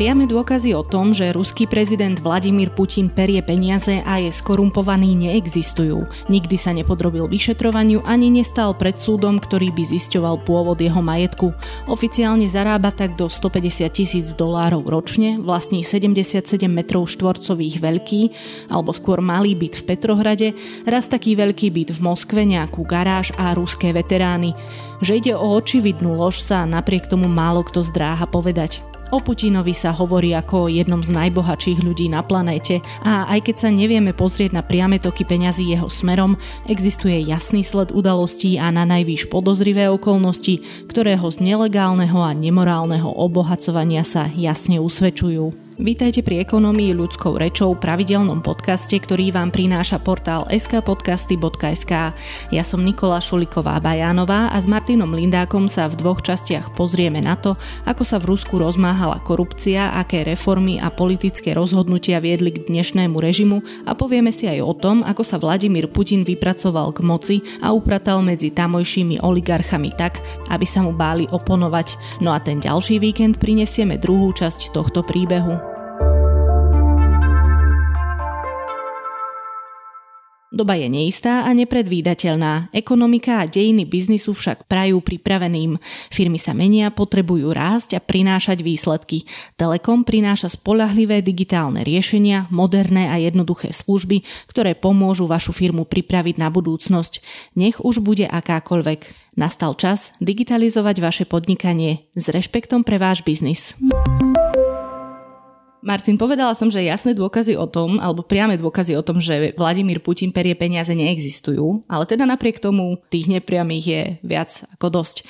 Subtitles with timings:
[0.00, 6.08] Priame dôkazy o tom, že ruský prezident Vladimír Putin perie peniaze a je skorumpovaný neexistujú.
[6.32, 11.52] Nikdy sa nepodrobil vyšetrovaniu ani nestal pred súdom, ktorý by zisťoval pôvod jeho majetku.
[11.84, 18.22] Oficiálne zarába tak do 150 tisíc dolárov ročne, vlastní 77 metrov štvorcových veľký,
[18.72, 20.48] alebo skôr malý byt v Petrohrade,
[20.88, 24.56] raz taký veľký byt v Moskve, nejakú garáž a ruské veterány.
[25.04, 28.89] Že ide o očividnú lož sa napriek tomu málo kto zdráha povedať.
[29.10, 33.56] O Putinovi sa hovorí ako o jednom z najbohatších ľudí na planéte a aj keď
[33.58, 36.38] sa nevieme pozrieť na priame toky peňazí jeho smerom,
[36.70, 43.10] existuje jasný sled udalostí a na najvýš podozrivé okolnosti, ktoré ho z nelegálneho a nemorálneho
[43.10, 45.69] obohacovania sa jasne usvedčujú.
[45.80, 51.92] Vítajte pri Ekonomii ľudskou rečou pravidelnom podcaste, ktorý vám prináša portál skpodcasty.sk.
[52.52, 57.32] Ja som Nikola Šuliková Bajánová a s Martinom Lindákom sa v dvoch častiach pozrieme na
[57.32, 57.56] to,
[57.88, 63.64] ako sa v Rusku rozmáhala korupcia, aké reformy a politické rozhodnutia viedli k dnešnému režimu
[63.88, 68.20] a povieme si aj o tom, ako sa Vladimír Putin vypracoval k moci a upratal
[68.20, 70.20] medzi tamojšími oligarchami tak,
[70.52, 72.20] aby sa mu báli oponovať.
[72.20, 75.69] No a ten ďalší víkend prinesieme druhú časť tohto príbehu.
[80.50, 82.74] Doba je neistá a nepredvídateľná.
[82.74, 85.78] Ekonomika a dejiny biznisu však prajú pripraveným.
[86.10, 89.30] Firmy sa menia, potrebujú rásť a prinášať výsledky.
[89.54, 96.50] Telekom prináša spolahlivé digitálne riešenia, moderné a jednoduché služby, ktoré pomôžu vašu firmu pripraviť na
[96.50, 97.22] budúcnosť.
[97.54, 99.30] Nech už bude akákoľvek.
[99.38, 103.78] Nastal čas digitalizovať vaše podnikanie s rešpektom pre váš biznis.
[105.80, 110.04] Martin, povedala som, že jasné dôkazy o tom, alebo priame dôkazy o tom, že Vladimír
[110.04, 115.24] Putin perie peniaze neexistujú, ale teda napriek tomu tých nepriamých je viac ako dosť.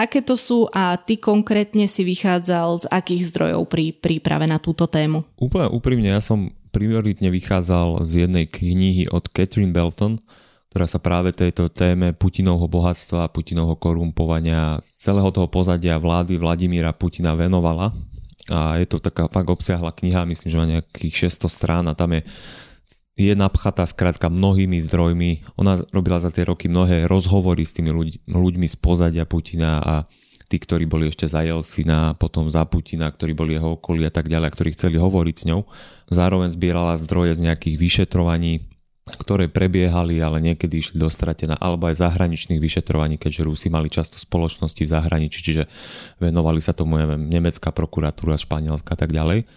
[0.00, 4.88] Aké to sú a ty konkrétne si vychádzal z akých zdrojov pri príprave na túto
[4.88, 5.28] tému?
[5.36, 10.16] Úplne úprimne, ja som prioritne vychádzal z jednej knihy od Catherine Belton,
[10.70, 17.34] ktorá sa práve tejto téme Putinovho bohatstva, Putinovho korumpovania, celého toho pozadia vlády Vladimíra Putina
[17.34, 17.90] venovala
[18.50, 22.18] a je to taká fakt obsiahla kniha, myslím, že má nejakých 600 strán a tam
[22.18, 22.22] je
[23.20, 25.44] je napchatá skrátka mnohými zdrojmi.
[25.60, 29.94] Ona robila za tie roky mnohé rozhovory s tými ľuď, ľuďmi z pozadia Putina a
[30.48, 34.32] tí, ktorí boli ešte za Jelcina, potom za Putina, ktorí boli jeho okolí a tak
[34.32, 35.68] ďalej, ktorí chceli hovoriť s ňou.
[36.08, 38.66] Zároveň zbierala zdroje z nejakých vyšetrovaní,
[39.08, 44.20] ktoré prebiehali, ale niekedy išli do stratená, alebo aj zahraničných vyšetrovaní, keďže Rusi mali často
[44.20, 45.64] spoločnosti v zahraničí, čiže
[46.22, 49.48] venovali sa tomu, neviem, nemecká prokuratúra, španielská a tak ďalej.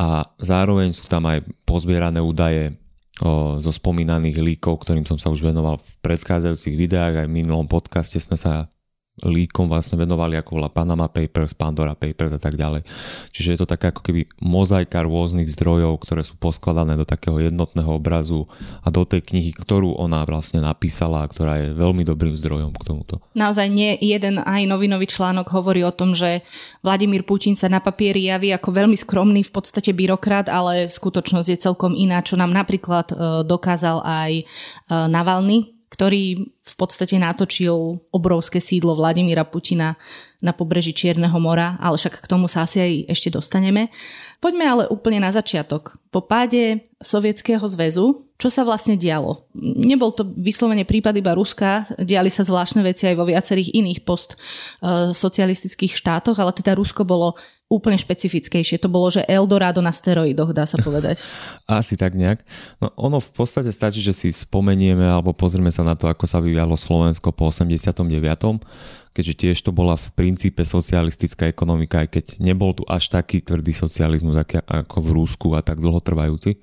[0.00, 2.74] A zároveň sú tam aj pozbierané údaje
[3.20, 7.68] o, zo spomínaných líkov, ktorým som sa už venoval v predchádzajúcich videách, aj v minulom
[7.68, 8.71] podcaste sme sa
[9.20, 12.80] líkom vlastne venovali, ako bola Panama Papers, Pandora Papers a tak ďalej.
[13.28, 17.92] Čiže je to taká ako keby mozaika rôznych zdrojov, ktoré sú poskladané do takého jednotného
[17.92, 18.48] obrazu
[18.80, 23.14] a do tej knihy, ktorú ona vlastne napísala ktorá je veľmi dobrým zdrojom k tomuto.
[23.36, 26.40] Naozaj nie jeden aj novinový článok hovorí o tom, že
[26.80, 31.58] Vladimír Putin sa na papieri javí ako veľmi skromný v podstate byrokrat, ale skutočnosť je
[31.60, 34.44] celkom iná, čo nám napríklad e, dokázal aj e,
[34.88, 40.00] Navalny, ktorý v podstate natočil obrovské sídlo Vladimíra Putina
[40.42, 43.94] na pobreží Čierneho mora, ale však k tomu sa asi aj ešte dostaneme.
[44.42, 45.96] Poďme ale úplne na začiatok.
[46.10, 49.46] Po páde Sovietskeho zväzu, čo sa vlastne dialo?
[49.54, 54.34] Nebol to vyslovene prípad iba Ruska, diali sa zvláštne veci aj vo viacerých iných post
[54.82, 57.38] e, štátoch, ale teda Rusko bolo
[57.72, 58.76] úplne špecifickejšie.
[58.84, 61.24] To bolo, že Eldorado na steroidoch, dá sa povedať.
[61.70, 62.44] Asi tak nejak.
[62.84, 66.36] No ono v podstate stačí, že si spomenieme alebo pozrieme sa na to, ako sa
[66.44, 72.72] vyvialo Slovensko po 89 keďže tiež to bola v princípe socialistická ekonomika, aj keď nebol
[72.72, 76.58] tu až taký tvrdý socializmus ako v Rúsku a tak dlhotrvajúci.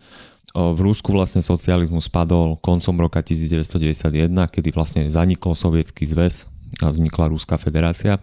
[0.53, 6.49] V Rúsku vlastne socializmus spadol koncom roka 1991, kedy vlastne zanikol sovietský zväz
[6.81, 8.17] a vznikla Ruská federácia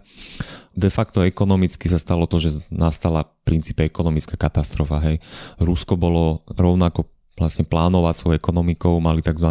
[0.77, 5.01] de facto ekonomicky sa stalo to, že nastala v princípe ekonomická katastrofa.
[5.01, 5.17] Hej.
[5.57, 9.45] Rusko bolo rovnako vlastne plánovať ekonomikou, mali tzv.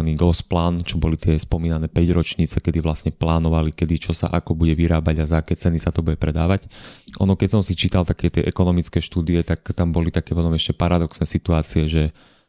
[0.45, 4.75] plán, čo boli tie spomínané 5 ročnice, kedy vlastne plánovali, kedy čo sa ako bude
[4.75, 6.67] vyrábať a za aké ceny sa to bude predávať.
[7.23, 10.75] Ono, keď som si čítal také tie ekonomické štúdie, tak tam boli také potom ešte
[10.75, 12.03] paradoxné situácie, že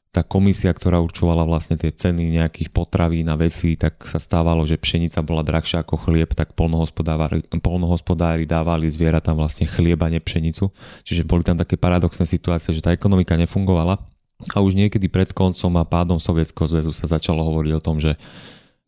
[0.08, 4.80] tá komisia, ktorá určovala vlastne tie ceny nejakých potravín a vecí, tak sa stávalo, že
[4.80, 10.72] pšenica bola drahšia ako chlieb, tak polnohospodári, polnohospodári dávali zvieratám vlastne chlieb a pšenicu.
[11.04, 14.00] Čiže boli tam také paradoxné situácie, že tá ekonomika nefungovala
[14.46, 18.14] a už niekedy pred koncom a pádom Sovietskeho zväzu sa začalo hovoriť o tom, že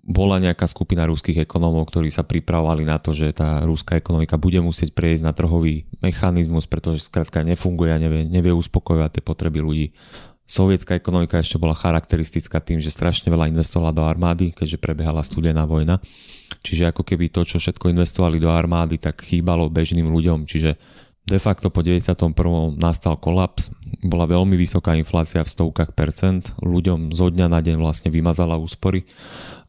[0.00, 4.62] bola nejaká skupina ruských ekonómov, ktorí sa pripravovali na to, že tá ruská ekonomika bude
[4.62, 9.86] musieť prejsť na trhový mechanizmus, pretože skrátka nefunguje a nevie, nevie uspokojovať tie potreby ľudí.
[10.50, 15.62] Sovietská ekonomika ešte bola charakteristická tým, že strašne veľa investovala do armády, keďže prebiehala studená
[15.62, 16.02] vojna.
[16.66, 20.50] Čiže ako keby to, čo všetko investovali do armády, tak chýbalo bežným ľuďom.
[20.50, 20.74] Čiže
[21.30, 22.34] de facto po 91.
[22.74, 23.70] nastal kolaps,
[24.02, 29.06] bola veľmi vysoká inflácia v stovkách percent, ľuďom zo dňa na deň vlastne vymazala úspory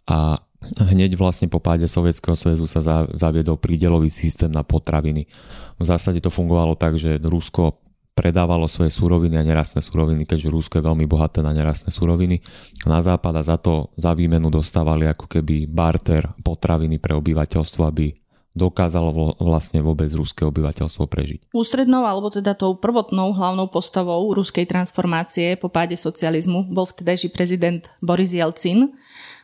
[0.10, 0.42] a
[0.90, 2.81] hneď vlastne po páde Sovietskeho zväzu sa
[3.13, 5.30] zaviedol prídelový systém na potraviny.
[5.78, 7.78] V zásade to fungovalo tak, že Rusko
[8.12, 12.44] predávalo svoje suroviny a nerastné suroviny, keďže Rusko je veľmi bohaté na nerastné suroviny.
[12.86, 18.13] Na západ a za to za výmenu dostávali ako keby barter potraviny pre obyvateľstvo, aby
[18.51, 21.39] dokázalo vlastne vôbec ruské obyvateľstvo prežiť.
[21.56, 27.88] Ústrednou alebo teda tou prvotnou hlavnou postavou ruskej transformácie po páde socializmu bol vtedajší prezident
[28.03, 28.92] Boris Jelcin.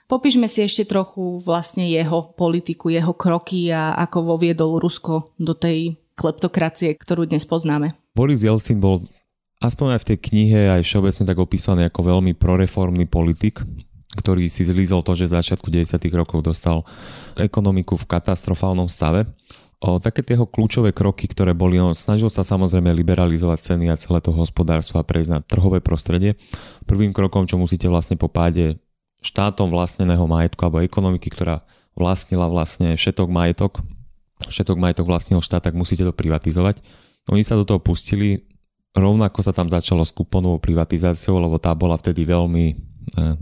[0.07, 5.99] Popíšme si ešte trochu vlastne jeho politiku, jeho kroky a ako voviedol Rusko do tej
[6.15, 7.95] kleptokracie, ktorú dnes poznáme.
[8.15, 9.03] Boris Jelcin bol
[9.61, 13.61] aspoň aj v tej knihe aj všeobecne tak opísaný ako veľmi proreformný politik,
[14.17, 16.01] ktorý si zlízol to, že v začiatku 90.
[16.17, 16.81] rokov dostal
[17.37, 19.29] ekonomiku v katastrofálnom stave.
[19.77, 24.25] O také tie kľúčové kroky, ktoré boli, on snažil sa samozrejme liberalizovať ceny a celé
[24.25, 26.33] to hospodárstvo a prejsť na trhové prostredie.
[26.89, 28.81] Prvým krokom, čo musíte vlastne po páde
[29.21, 31.61] štátom vlastneného majetku alebo ekonomiky, ktorá
[31.93, 33.85] vlastnila vlastne všetok majetok,
[34.49, 36.81] všetok majetok vlastnil štát, tak musíte to privatizovať.
[37.29, 38.49] Oni sa do toho pustili,
[38.97, 42.77] rovnako sa tam začalo s kuponovou privatizáciou, lebo tá bola vtedy veľmi,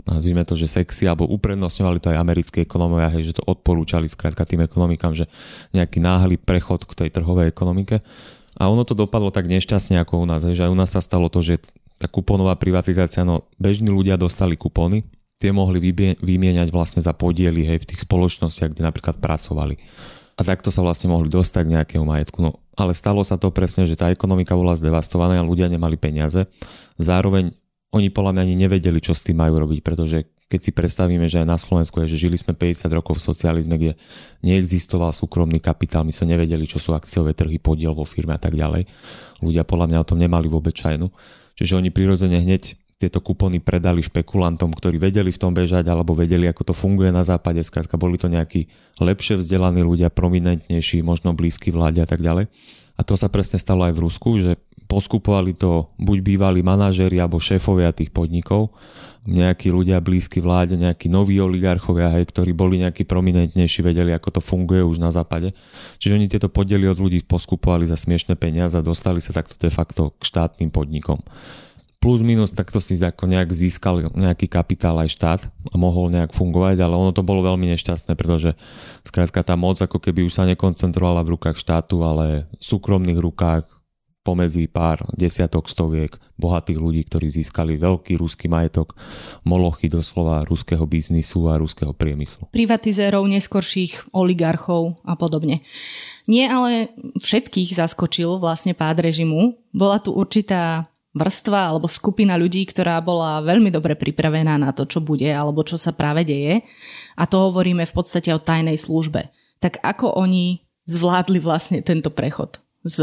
[0.05, 4.45] nazvime to, že sexy, alebo uprednostňovali to aj americkí ekonómovia, hej, že to odporúčali skrátka
[4.45, 5.25] tým ekonomikám, že
[5.73, 8.05] nejaký náhly prechod k tej trhovej ekonomike.
[8.55, 11.01] A ono to dopadlo tak nešťastne ako u nás, hej, že aj u nás sa
[11.01, 11.59] stalo to, že
[11.97, 15.07] tá kuponová privatizácia, no bežní ľudia dostali kupony,
[15.39, 15.79] tie mohli
[16.19, 19.75] vymieňať vlastne za podiely hej, v tých spoločnostiach, kde napríklad pracovali
[20.35, 22.43] a takto sa vlastne mohli dostať k nejakému majetku.
[22.43, 26.51] No, ale stalo sa to presne, že tá ekonomika bola zdevastovaná a ľudia nemali peniaze.
[26.99, 27.55] Zároveň
[27.95, 31.41] oni podľa mňa ani nevedeli, čo s tým majú robiť, pretože keď si predstavíme, že
[31.41, 33.95] aj na Slovensku je, že žili sme 50 rokov v socializme, kde
[34.43, 38.53] neexistoval súkromný kapitál, my sme nevedeli, čo sú akciové trhy, podiel vo firme a tak
[38.53, 38.85] ďalej.
[39.41, 41.09] Ľudia podľa mňa o tom nemali vôbec čajnu.
[41.55, 46.47] Čiže oni prirodzene hneď tieto kupony predali špekulantom, ktorí vedeli v tom bežať alebo vedeli,
[46.47, 47.59] ako to funguje na západe.
[47.63, 48.71] Skrátka, boli to nejakí
[49.03, 52.47] lepšie vzdelaní ľudia, prominentnejší, možno blízky vláde a tak ďalej.
[52.95, 54.55] A to sa presne stalo aj v Rusku, že
[54.85, 58.73] poskupovali to buď bývalí manažéri alebo šéfovia tých podnikov,
[59.25, 64.41] nejakí ľudia blízky vláde, nejakí noví oligarchovia, hej, ktorí boli nejakí prominentnejší, vedeli, ako to
[64.41, 65.51] funguje už na západe.
[65.97, 69.73] Čiže oni tieto podiely od ľudí poskupovali za smiešne peniaze a dostali sa takto de
[69.73, 71.25] facto k štátnym podnikom
[72.05, 76.77] plus minus takto si ako nejak získal nejaký kapitál aj štát a mohol nejak fungovať,
[76.85, 78.53] ale ono to bolo veľmi nešťastné, pretože
[79.01, 83.65] skrátka tá moc ako keby už sa nekoncentrovala v rukách štátu, ale v súkromných rukách
[84.25, 88.97] pomedzi pár desiatok, stoviek bohatých ľudí, ktorí získali veľký ruský majetok,
[89.45, 92.49] molochy doslova ruského biznisu a ruského priemyslu.
[92.49, 95.61] Privatizérov, neskorších oligarchov a podobne.
[96.25, 96.89] Nie ale
[97.21, 99.61] všetkých zaskočil vlastne pád režimu.
[99.69, 104.99] Bola tu určitá vrstva alebo skupina ľudí, ktorá bola veľmi dobre pripravená na to, čo
[104.99, 106.65] bude alebo čo sa práve deje.
[107.15, 109.31] A to hovoríme v podstate o tajnej službe.
[109.63, 112.97] Tak ako oni zvládli vlastne tento prechod z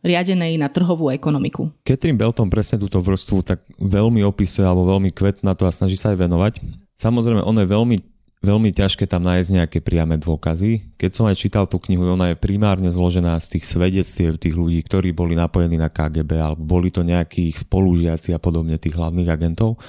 [0.00, 1.68] riadenej na trhovú ekonomiku.
[1.84, 6.16] Catherine Belton presne túto vrstvu tak veľmi opisuje alebo veľmi kvetná to a snaží sa
[6.16, 6.52] aj venovať.
[6.96, 7.96] Samozrejme, ono je veľmi
[8.46, 10.94] veľmi ťažké tam nájsť nejaké priame dôkazy.
[10.94, 14.86] Keď som aj čítal tú knihu, ona je primárne zložená z tých svedectiev tých ľudí,
[14.86, 19.80] ktorí boli napojení na KGB, alebo boli to nejakí spolužiaci a podobne tých hlavných agentov.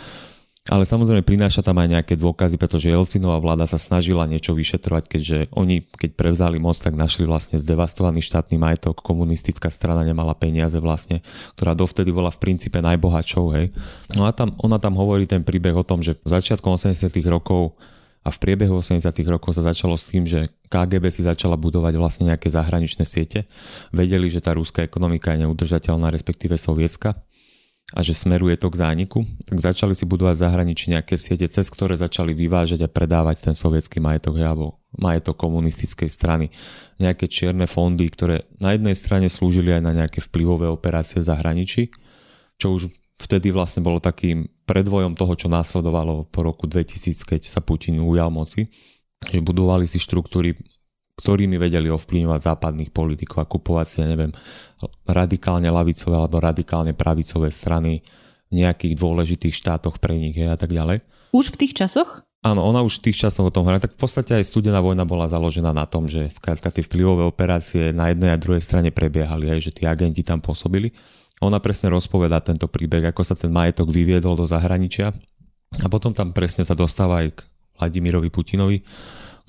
[0.67, 5.37] Ale samozrejme prináša tam aj nejaké dôkazy, pretože Jelcinová vláda sa snažila niečo vyšetrovať, keďže
[5.55, 11.23] oni, keď prevzali moc, tak našli vlastne zdevastovaný štátny majetok, komunistická strana nemala peniaze vlastne,
[11.55, 13.71] ktorá dovtedy bola v princípe najbohatšou, hej.
[14.11, 17.79] No a tam, ona tam hovorí ten príbeh o tom, že začiatkom 80 rokov
[18.27, 19.07] a v priebehu 80.
[19.31, 23.47] rokov sa začalo s tým, že KGB si začala budovať vlastne nejaké zahraničné siete.
[23.95, 27.15] Vedeli, že tá rúska ekonomika je neudržateľná, respektíve sovietska
[27.95, 31.95] a že smeruje to k zániku, tak začali si budovať zahraničí nejaké siete, cez ktoré
[31.95, 36.51] začali vyvážať a predávať ten sovietský majetok alebo majetok komunistickej strany.
[36.99, 41.95] Nejaké čierne fondy, ktoré na jednej strane slúžili aj na nejaké vplyvové operácie v zahraničí,
[42.59, 42.91] čo už
[43.23, 48.27] vtedy vlastne bolo takým predvojom toho, čo následovalo po roku 2000, keď sa Putin ujal
[48.27, 48.67] moci,
[49.31, 50.59] že budovali si štruktúry,
[51.17, 54.31] ktorými vedeli ovplyvňovať západných politikov a kupovať si, ja neviem,
[55.09, 58.05] radikálne lavicové alebo radikálne pravicové strany
[58.47, 61.01] v nejakých dôležitých štátoch pre nich a tak ďalej.
[61.33, 62.23] Už v tých časoch?
[62.45, 63.81] Áno, ona už v tých časoch o tom hovorila.
[63.83, 67.91] Tak v podstate aj studená vojna bola založená na tom, že skrátka tie vplyvové operácie
[67.91, 70.93] na jednej a druhej strane prebiehali, aj že tí agenti tam pôsobili.
[71.41, 75.11] Ona presne rozpovedá tento príbeh, ako sa ten majetok vyviedol do zahraničia
[75.81, 77.39] a potom tam presne sa dostáva aj k
[77.77, 78.81] Vladimirovi Putinovi,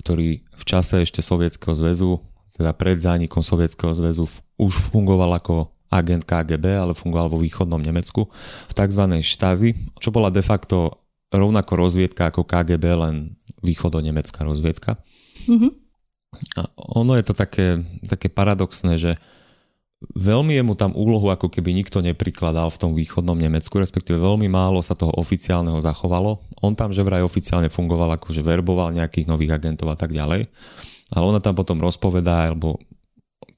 [0.01, 2.19] ktorý v čase ešte Sovietskeho zväzu,
[2.55, 4.27] teda pred zánikom Sovietskeho zväzu
[4.59, 8.29] už fungoval ako agent KGB, ale fungoval vo východnom Nemecku
[8.69, 9.03] v tzv.
[9.25, 13.15] štázi, čo bola de facto rovnako rozviedka ako KGB, len
[13.61, 14.97] východo-nemecká rozviedka.
[15.45, 15.71] Mm-hmm.
[16.57, 16.61] A
[16.93, 19.11] ono je to také, také paradoxné, že
[19.99, 24.47] veľmi je mu tam úlohu ako keby nikto neprikladal v tom východnom Nemecku, respektíve veľmi
[24.47, 26.39] málo sa toho oficiálneho zachovalo.
[26.63, 30.47] On tam že vraj oficiálne fungoval ako verboval nejakých nových agentov a tak ďalej.
[31.09, 32.79] Ale ona tam potom rozpovedá alebo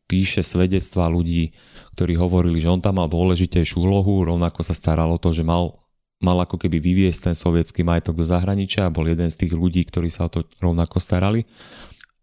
[0.10, 1.56] píše svedectvá ľudí,
[1.96, 5.78] ktorí hovorili, že on tam mal dôležitejšiu úlohu, rovnako sa staralo to, že mal
[6.22, 9.82] mal ako keby vyviesť ten sovietský majetok do zahraničia a bol jeden z tých ľudí,
[9.90, 11.50] ktorí sa o to rovnako starali.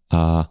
[0.07, 0.47] A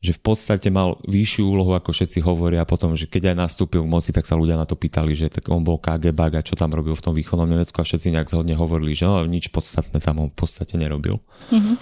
[0.00, 3.92] že v podstate mal vyššiu úlohu, ako všetci hovoria potom, že keď aj nastúpil v
[3.92, 6.72] moci, tak sa ľudia na to pýtali, že tak on bol KGB a čo tam
[6.72, 10.24] robil v tom východnom Nemecku a všetci nejak zhodne hovorili, že no, nič podstatné tam
[10.24, 11.20] on v podstate nerobil.
[11.52, 11.76] Mm-hmm.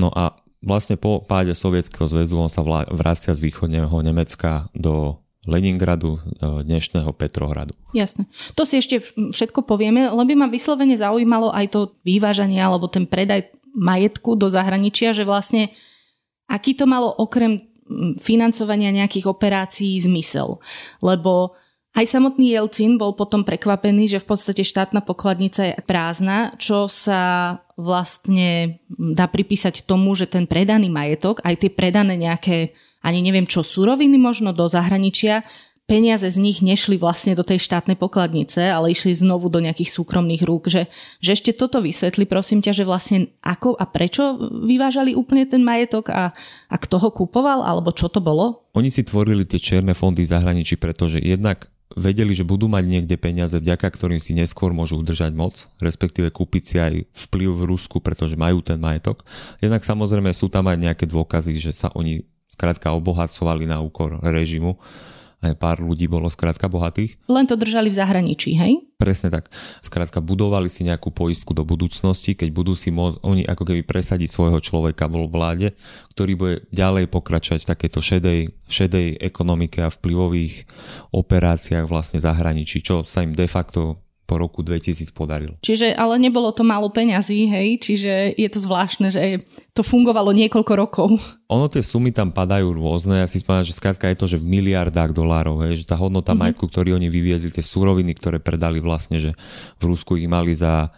[0.00, 6.16] No a vlastne po páde Sovietskeho zväzu on sa vracia z východného Nemecka do Leningradu,
[6.16, 6.20] e,
[6.64, 7.76] dnešného Petrohradu.
[7.92, 8.28] Jasne.
[8.56, 13.08] To si ešte všetko povieme, len by ma vyslovene zaujímalo aj to vyvážanie alebo ten
[13.08, 15.72] predaj majetku do zahraničia, že vlastne
[16.50, 17.70] aký to malo okrem
[18.18, 20.58] financovania nejakých operácií zmysel.
[21.02, 21.54] Lebo
[21.90, 27.54] aj samotný Jelcin bol potom prekvapený, že v podstate štátna pokladnica je prázdna, čo sa
[27.74, 33.64] vlastne dá pripísať tomu, že ten predaný majetok, aj tie predané nejaké ani neviem čo,
[33.64, 35.40] suroviny možno do zahraničia,
[35.90, 40.46] peniaze z nich nešli vlastne do tej štátnej pokladnice, ale išli znovu do nejakých súkromných
[40.46, 40.70] rúk.
[40.70, 40.86] Že,
[41.18, 44.38] že ešte toto vysvetli, prosím ťa, že vlastne ako a prečo
[44.70, 46.30] vyvážali úplne ten majetok a,
[46.70, 48.70] a kto ho kupoval, alebo čo to bolo?
[48.78, 51.66] Oni si tvorili tie čierne fondy v zahraničí, pretože jednak
[51.98, 56.62] vedeli, že budú mať niekde peniaze, vďaka ktorým si neskôr môžu udržať moc, respektíve kúpiť
[56.62, 56.94] si aj
[57.26, 59.26] vplyv v Rusku, pretože majú ten majetok.
[59.58, 64.78] Jednak samozrejme sú tam aj nejaké dôkazy, že sa oni skrátka obohacovali na úkor režimu.
[65.40, 67.16] Aj pár ľudí bolo skrátka bohatých.
[67.24, 68.84] Len to držali v zahraničí, hej?
[69.00, 69.48] Presne tak.
[69.80, 74.28] Skrátka budovali si nejakú poistku do budúcnosti, keď budú si môcť oni ako keby presadiť
[74.28, 75.72] svojho človeka vo vláde,
[76.12, 80.68] ktorý bude ďalej pokračovať v takéto šedej, šedej ekonomike a vplyvových
[81.16, 85.58] operáciách vlastne zahraničí, čo sa im de facto po roku 2000 podarilo.
[85.58, 89.42] Čiže, ale nebolo to málo peňazí, hej, čiže je to zvláštne, že
[89.74, 91.18] to fungovalo niekoľko rokov.
[91.50, 94.46] Ono tie sumy tam padajú rôzne, ja si spomínam, že skrátka je to, že v
[94.46, 96.54] miliardách dolárov, hej, že tá hodnota mm-hmm.
[96.54, 99.34] majetku, ktorý oni vyviezli, tie suroviny, ktoré predali vlastne, že
[99.82, 100.94] v Rusku ich mali za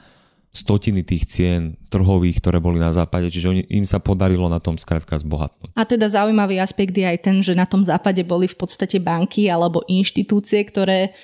[0.52, 4.76] stotiny tých cien trhových, ktoré boli na západe, čiže oni, im sa podarilo na tom
[4.76, 5.72] skrátka zbohatnúť.
[5.72, 9.48] A teda zaujímavý aspekt je aj ten, že na tom západe boli v podstate banky
[9.48, 11.16] alebo inštitúcie, ktoré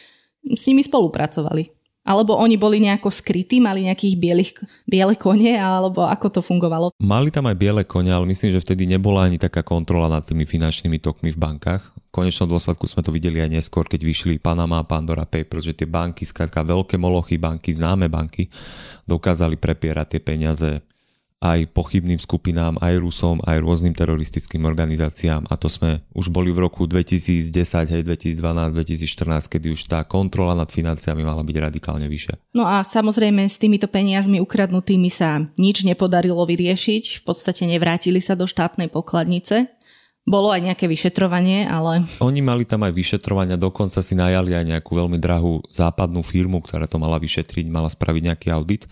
[0.49, 1.78] s nimi spolupracovali.
[2.09, 4.53] Alebo oni boli nejako skrytí, mali nejakých bielých,
[4.89, 6.89] biele kone, alebo ako to fungovalo?
[6.97, 10.49] Mali tam aj biele kone, ale myslím, že vtedy nebola ani taká kontrola nad tými
[10.49, 11.85] finančnými tokmi v bankách.
[12.09, 15.77] V konečnom dôsledku sme to videli aj neskôr, keď vyšli Panama a Pandora Papers, že
[15.77, 18.49] tie banky, skrátka veľké molochy banky, známe banky,
[19.05, 20.81] dokázali prepierať tie peniaze
[21.39, 25.47] aj pochybným skupinám, aj Rusom, aj rôznym teroristickým organizáciám.
[25.47, 27.55] A to sme už boli v roku 2010,
[27.95, 32.35] hej, 2012, 2014, kedy už tá kontrola nad financiami mala byť radikálne vyššia.
[32.59, 38.35] No a samozrejme s týmito peniazmi ukradnutými sa nič nepodarilo vyriešiť, v podstate nevrátili sa
[38.35, 39.71] do štátnej pokladnice,
[40.29, 42.05] bolo aj nejaké vyšetrovanie, ale...
[42.21, 46.85] Oni mali tam aj vyšetrovania, dokonca si najali aj nejakú veľmi drahú západnú firmu, ktorá
[46.85, 48.85] to mala vyšetriť, mala spraviť nejaký audit,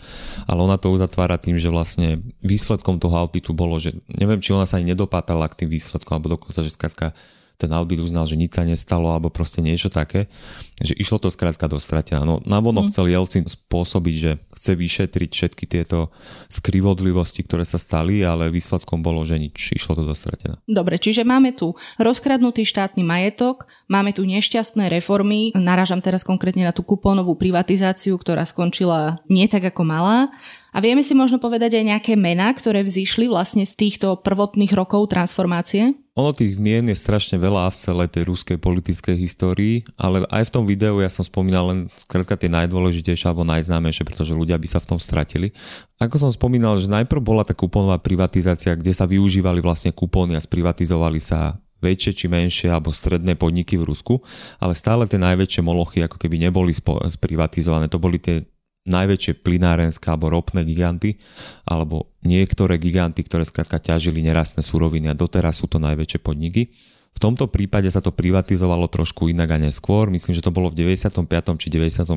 [0.48, 4.64] ale ona to uzatvára tým, že vlastne výsledkom toho auditu bolo, že neviem, či ona
[4.64, 7.12] sa ani nedopátala k tým výsledkom, alebo dokonca, že skratka
[7.56, 10.28] ten audit uznal, že nič sa nestalo alebo proste niečo také,
[10.76, 12.22] že išlo to skrátka do stratená.
[12.25, 12.90] No vonok mm.
[12.92, 16.12] chcel Jelcin spôsobiť, že chce vyšetriť všetky tieto
[16.52, 20.60] skrivodlivosti, ktoré sa stali, ale výsledkom bolo, že nič, išlo to do stratená.
[20.68, 26.76] Dobre, čiže máme tu rozkradnutý štátny majetok, máme tu nešťastné reformy, naražam teraz konkrétne na
[26.76, 30.28] tú kupónovú privatizáciu, ktorá skončila nie tak ako malá
[30.76, 35.09] a vieme si možno povedať aj nejaké mená, ktoré vzýšli vlastne z týchto prvotných rokov
[35.09, 35.97] transformácie?
[36.21, 40.52] Ono tých mien je strašne veľa v celej tej ruskej politickej histórii, ale aj v
[40.52, 44.80] tom videu ja som spomínal len skrátka tie najdôležitejšie alebo najznámejšie, pretože ľudia by sa
[44.80, 45.56] v tom stratili.
[45.97, 50.45] Ako som spomínal, že najprv bola tá kupónová privatizácia, kde sa využívali vlastne kupóny a
[50.45, 54.16] sprivatizovali sa väčšie či menšie alebo stredné podniky v Rusku,
[54.56, 57.92] ale stále tie najväčšie molochy ako keby neboli sprivatizované.
[57.92, 58.45] To boli tie
[58.86, 61.18] najväčšie plinárenské alebo ropné giganty,
[61.66, 66.72] alebo niektoré giganty, ktoré skrátka ťažili nerastné suroviny a doteraz sú to najväčšie podniky.
[67.16, 70.84] V tomto prípade sa to privatizovalo trošku inak a neskôr, myslím, že to bolo v
[70.84, 71.24] 95.
[71.56, 72.12] či 96.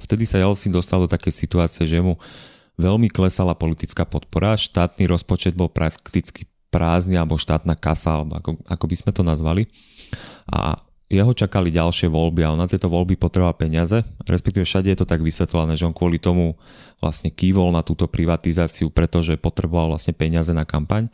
[0.00, 2.16] Vtedy sa Jelcin dostal do takej situácie, že mu
[2.80, 8.84] veľmi klesala politická podpora, štátny rozpočet bol prakticky prázdny alebo štátna kasa, alebo ako, ako
[8.88, 9.68] by sme to nazvali.
[10.48, 10.80] A
[11.12, 15.20] jeho čakali ďalšie voľby a na tieto voľby potreboval peniaze, respektíve všade je to tak
[15.20, 16.56] vysvetlené, že on kvôli tomu
[17.04, 21.12] vlastne kývol na túto privatizáciu, pretože potreboval vlastne peniaze na kampaň.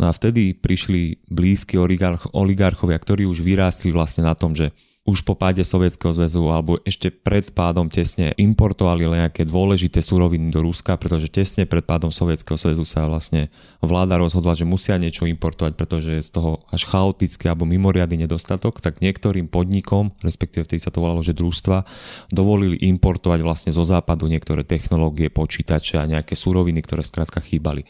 [0.00, 4.72] No a vtedy prišli blízki oligarch, oligarchovia, ktorí už vyrástli vlastne na tom, že
[5.04, 10.64] už po páde Sovietskeho zväzu alebo ešte pred pádom tesne importovali nejaké dôležité suroviny do
[10.64, 13.52] Ruska, pretože tesne pred pádom Sovietskeho zväzu sa vlastne
[13.84, 18.80] vláda rozhodla, že musia niečo importovať, pretože je z toho až chaotický alebo mimoriadný nedostatok,
[18.80, 21.84] tak niektorým podnikom, respektíve vtedy sa to volalo, že družstva,
[22.32, 27.84] dovolili importovať vlastne zo západu niektoré technológie, počítače a nejaké suroviny, ktoré skrátka chýbali.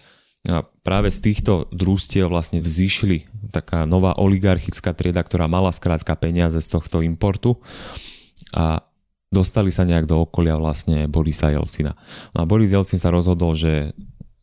[0.45, 6.59] A práve z týchto družstiev vlastne vzýšli taká nová oligarchická trieda, ktorá mala skrátka peniaze
[6.59, 7.63] z tohto importu
[8.51, 8.83] a
[9.31, 11.95] dostali sa nejak do okolia vlastne Borisa Jelcina.
[12.35, 13.95] No a Boris Jelcin sa rozhodol, že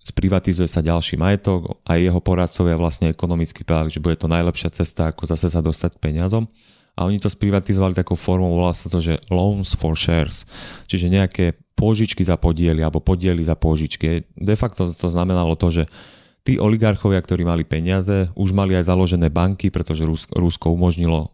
[0.01, 5.11] sprivatizuje sa ďalší majetok a jeho poradcovia vlastne ekonomicky povedali, že bude to najlepšia cesta,
[5.11, 6.49] ako zase sa dostať peniazom
[6.97, 10.43] a oni to sprivatizovali takou formou, volá sa to, že loans for shares,
[10.89, 14.27] čiže nejaké pôžičky za podiely alebo podiely za pôžičky.
[14.35, 15.83] De facto to znamenalo to, že
[16.41, 21.33] tí oligarchovia, ktorí mali peniaze, už mali aj založené banky, pretože Rusko umožnilo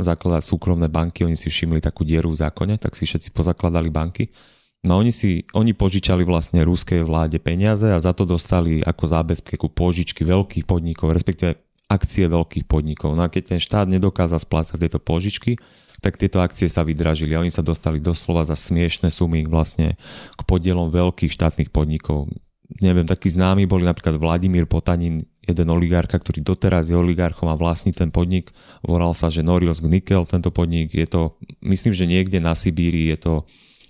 [0.00, 4.32] zakladať súkromné banky, oni si všimli takú dieru v zákone, tak si všetci pozakladali banky.
[4.80, 9.68] No oni si, oni požičali vlastne ruskej vláde peniaze a za to dostali ako zábezpeku
[9.68, 11.60] požičky veľkých podnikov, respektíve
[11.92, 13.12] akcie veľkých podnikov.
[13.12, 15.60] No a keď ten štát nedokázal splácať tieto požičky,
[16.00, 20.00] tak tieto akcie sa vydražili a oni sa dostali doslova za smiešne sumy vlastne
[20.32, 22.32] k podielom veľkých štátnych podnikov.
[22.78, 27.90] Neviem, takí známi boli napríklad Vladimír Potanin, jeden oligárka, ktorý doteraz je oligarchom a vlastní
[27.90, 28.54] ten podnik.
[28.86, 30.94] Volal sa, že Norilsk Nickel, tento podnik.
[30.94, 31.34] Je to,
[31.66, 33.34] myslím, že niekde na Sibírii je to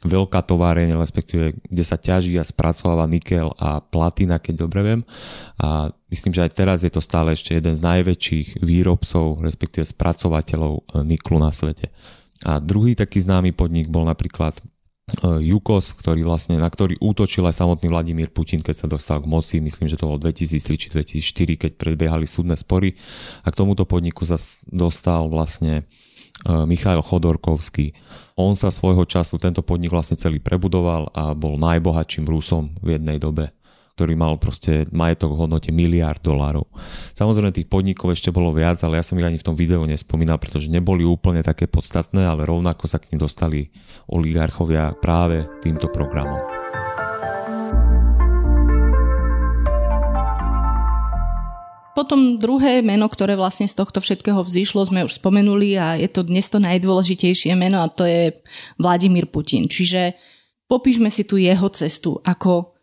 [0.01, 5.01] veľká továreň, respektíve kde sa ťaží a spracováva nikel a platina, keď dobre viem.
[5.61, 11.05] A myslím, že aj teraz je to stále ešte jeden z najväčších výrobcov, respektíve spracovateľov
[11.05, 11.93] niklu na svete.
[12.49, 14.57] A druhý taký známy podnik bol napríklad
[15.21, 19.59] Jukos, ktorý vlastne, na ktorý útočil aj samotný Vladimír Putin, keď sa dostal k moci,
[19.59, 22.95] myslím, že to bolo 2003 či 2004, keď predbiehali súdne spory.
[23.43, 24.39] A k tomuto podniku sa
[24.71, 25.89] dostal vlastne
[26.41, 27.93] E, Michail Chodorkovský.
[28.37, 33.21] On sa svojho času, tento podnik vlastne celý prebudoval a bol najbohatším Rusom v jednej
[33.21, 33.53] dobe
[34.01, 36.65] ktorý mal proste majetok v hodnote miliard dolárov.
[37.13, 40.41] Samozrejme tých podnikov ešte bolo viac, ale ja som ich ani v tom videu nespomínal,
[40.41, 43.69] pretože neboli úplne také podstatné, ale rovnako sa k nim dostali
[44.09, 46.41] oligarchovia práve týmto programom.
[51.93, 56.25] Potom druhé meno, ktoré vlastne z tohto všetkého vzýšlo, sme už spomenuli a je to
[56.25, 58.33] dnes to najdôležitejšie meno a to je
[58.81, 59.69] Vladimír Putin.
[59.69, 60.17] Čiže
[60.73, 62.80] popíšme si tu jeho cestu, ako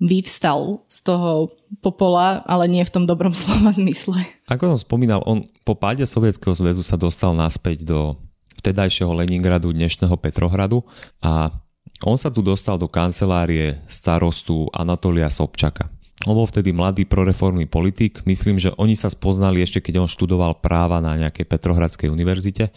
[0.00, 1.52] vyvstal z toho
[1.84, 4.16] popola, ale nie v tom dobrom slova zmysle.
[4.48, 8.16] Ako som spomínal, on po páde Sovietskeho zväzu sa dostal naspäť do
[8.58, 10.82] vtedajšieho Leningradu, dnešného Petrohradu
[11.20, 11.52] a
[12.00, 15.92] on sa tu dostal do kancelárie starostu Anatolia Sobčaka.
[16.28, 18.20] On bol vtedy mladý proreformný politik.
[18.28, 22.68] Myslím, že oni sa spoznali ešte, keď on študoval práva na nejakej Petrohradskej univerzite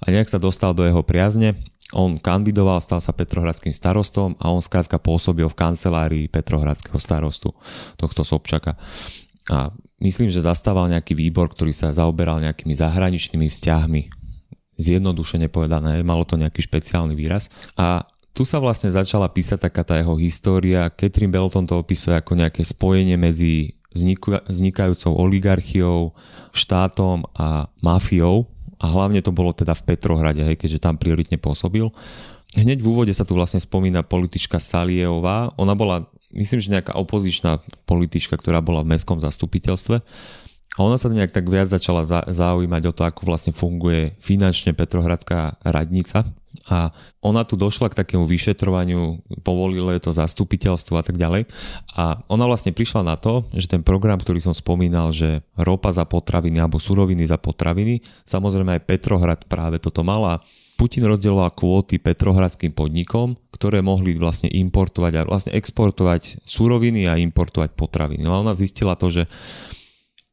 [0.00, 1.60] a nejak sa dostal do jeho priazne.
[1.90, 7.50] On kandidoval, stal sa petrohradským starostom a on skrátka pôsobil v kancelárii petrohradského starostu,
[7.98, 8.78] tohto Sobčaka.
[9.50, 14.02] A myslím, že zastával nejaký výbor, ktorý sa zaoberal nejakými zahraničnými vzťahmi.
[14.78, 17.50] Zjednodušene povedané, malo to nejaký špeciálny výraz.
[17.74, 20.88] A tu sa vlastne začala písať taká tá jeho história.
[20.94, 23.74] Catherine Belton to opisuje ako nejaké spojenie medzi
[24.46, 26.14] vznikajúcou oligarchiou,
[26.54, 28.46] štátom a mafiou.
[28.80, 31.92] A hlavne to bolo teda v Petrohrade, hej, keďže tam prioritne pôsobil.
[32.56, 35.54] Hneď v úvode sa tu vlastne spomína politička Salievová.
[35.60, 39.96] Ona bola, myslím, že nejaká opozičná politička, ktorá bola v mestskom zastupiteľstve.
[40.78, 45.60] A ona sa nejak tak viac začala zaujímať o to, ako vlastne funguje finančne Petrohradská
[45.66, 46.24] radnica,
[46.66, 46.90] a
[47.22, 51.46] ona tu došla k takému vyšetrovaniu, povolilo je to zastupiteľstvo a tak ďalej.
[51.94, 56.02] A ona vlastne prišla na to, že ten program, ktorý som spomínal, že ropa za
[56.02, 60.42] potraviny alebo suroviny za potraviny, samozrejme aj Petrohrad práve toto mala.
[60.74, 67.76] Putin rozdieloval kvóty petrohradským podnikom, ktoré mohli vlastne importovať a vlastne exportovať suroviny a importovať
[67.76, 68.24] potraviny.
[68.24, 69.28] No a ona zistila to, že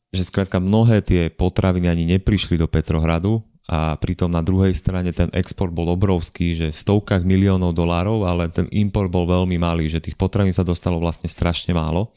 [0.08, 5.28] že skrátka mnohé tie potraviny ani neprišli do Petrohradu a pritom na druhej strane ten
[5.36, 10.00] export bol obrovský, že v stovkách miliónov dolárov, ale ten import bol veľmi malý, že
[10.00, 12.16] tých potravín sa dostalo vlastne strašne málo.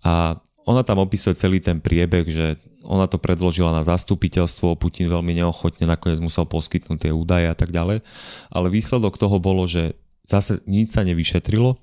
[0.00, 2.56] A ona tam opisuje celý ten priebeh, že
[2.88, 7.68] ona to predložila na zastupiteľstvo, Putin veľmi neochotne nakoniec musel poskytnúť tie údaje a tak
[7.68, 8.00] ďalej,
[8.48, 11.76] ale výsledok toho bolo, že zase nič sa nevyšetrilo,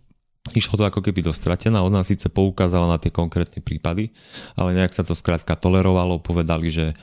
[0.58, 4.10] Išlo to ako keby dostratená, ona síce poukázala na tie konkrétne prípady,
[4.58, 6.98] ale nejak sa to skrátka tolerovalo, povedali, že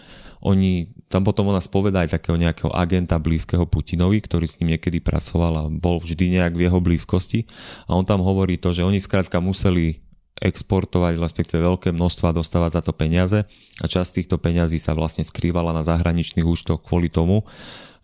[0.45, 5.03] oni, tam potom ona spovedá aj takého nejakého agenta blízkeho Putinovi, ktorý s ním niekedy
[5.03, 7.51] pracoval a bol vždy nejak v jeho blízkosti.
[7.91, 10.03] A on tam hovorí to, že oni skrátka museli
[10.39, 13.43] exportovať, respektíve veľké množstva dostávať za to peniaze.
[13.83, 17.43] A časť týchto peňazí sa vlastne skrývala na zahraničných účtoch kvôli tomu,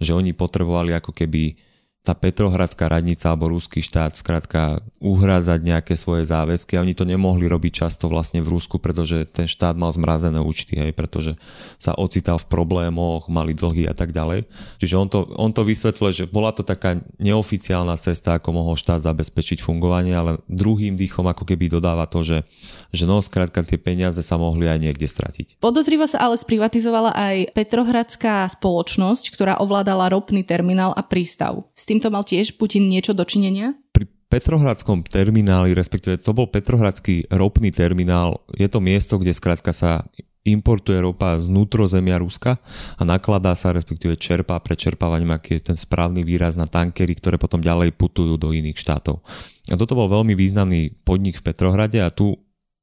[0.03, 1.55] že oni potrebovali ako keby
[2.05, 7.49] tá Petrohradská radnica alebo ruský štát skrátka uhrádzať nejaké svoje záväzky a oni to nemohli
[7.49, 11.41] robiť často vlastne v Rusku, pretože ten štát mal zmrazené účty, hej, pretože
[11.81, 14.45] sa ocital v problémoch, mali dlhy a tak ďalej.
[14.85, 19.01] Čiže on to, on to vysvetľuje, že bola to taká neoficiálna cesta, ako mohol štát
[19.01, 22.45] zabezpečiť fungovanie, ale druhým dýchom ako keby dodáva to, že,
[22.93, 25.57] že no, skrátka tie peniaze sa mohli aj niekde stratiť.
[25.57, 31.65] Podozriva sa ale sprivatizovala aj Petrohradská spoločnosť, ktorá ovládala ropný terminál a prístav.
[31.73, 33.79] S týmto mal tiež Putin niečo dočinenia?
[33.95, 40.03] Pri Petrohradskom termináli, respektíve to bol Petrohradský ropný terminál, je to miesto, kde skrátka sa
[40.43, 41.49] importuje ropa z
[41.87, 42.59] zemia Ruska
[42.99, 47.63] a nakladá sa, respektíve čerpá prečerpávaním, aký je ten správny výraz na tankery, ktoré potom
[47.63, 49.23] ďalej putujú do iných štátov.
[49.71, 52.35] A toto bol veľmi významný podnik v Petrohrade a tu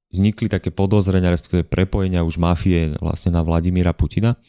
[0.09, 4.39] vznikli také podozrenia, respektíve prepojenia už mafie vlastne na Vladimíra Putina.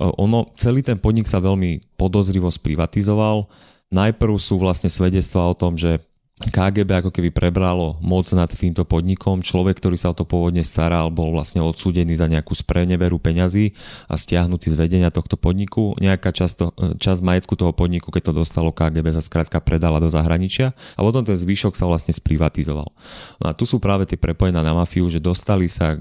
[0.00, 3.46] Ono, celý ten podnik sa veľmi podozrivo sprivatizoval
[3.94, 6.02] Najprv sú vlastne svedectvá o tom, že
[6.36, 9.40] KGB ako keby prebralo moc nad týmto podnikom.
[9.40, 13.72] Človek, ktorý sa o to pôvodne staral, bol vlastne odsúdený za nejakú spreneveru peňazí
[14.04, 15.96] a stiahnutý z vedenia tohto podniku.
[15.96, 20.76] Nejaká časť, časť majetku toho podniku, keď to dostalo KGB, sa skrátka predala do zahraničia
[20.76, 22.84] a potom ten zvyšok sa vlastne sprivatizoval.
[23.40, 25.96] No a tu sú práve tie prepojená na mafiu, že dostali sa,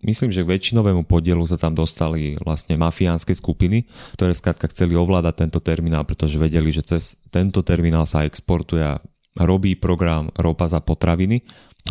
[0.00, 3.84] myslím, že k väčšinovému podielu sa tam dostali vlastne mafiánske skupiny,
[4.16, 8.96] ktoré skrátka chceli ovládať tento terminál, pretože vedeli, že cez tento terminál sa exportuje a
[9.38, 11.42] robí program Ropa za potraviny.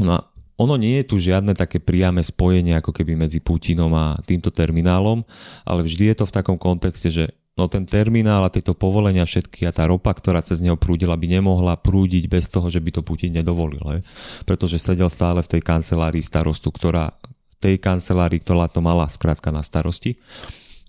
[0.04, 0.20] No a
[0.58, 5.22] ono nie je tu žiadne také priame spojenie ako keby medzi Putinom a týmto terminálom,
[5.64, 9.70] ale vždy je to v takom kontexte, že no ten terminál a tieto povolenia všetky
[9.70, 13.02] a tá ropa, ktorá cez neho prúdila, by nemohla prúdiť bez toho, že by to
[13.06, 13.82] Putin nedovolil.
[13.98, 14.02] Je?
[14.50, 17.14] Pretože sedel stále v tej kancelárii starostu, ktorá
[17.58, 20.22] tej kancelárii, ktorá to mala skrátka na starosti.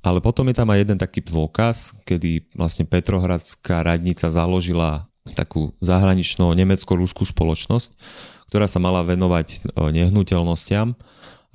[0.05, 6.53] Ale potom je tam aj jeden taký dôkaz, kedy vlastne Petrohradská radnica založila takú zahraničnú
[6.55, 7.89] nemecko-rúskú spoločnosť,
[8.49, 9.57] ktorá sa mala venovať e,
[9.93, 10.97] nehnuteľnostiam,